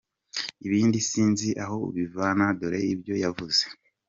Ibindi 0.65 0.97
sinzi 1.09 1.47
aho 1.63 1.75
ubivana 1.87 2.45
dore 2.59 2.79
ibyo 2.93 3.15
yavuze 3.23 3.63